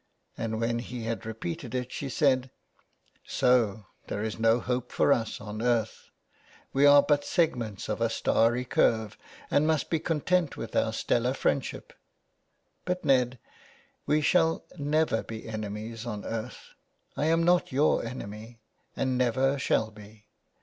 [0.35, 2.49] And when he had repeated it she said
[3.23, 6.09] —"So there is no hope for us on earth.
[6.73, 9.15] We are but segments of a starry curve,
[9.51, 11.93] and must be content with our stellar friendship.
[12.83, 13.37] But, Ned,
[14.07, 16.73] we shall never be enemies on earth.
[17.15, 18.59] I am not your enemy,
[18.95, 20.25] and never shall be.